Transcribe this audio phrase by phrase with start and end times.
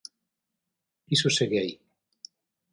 [1.15, 1.73] Iso segue aí.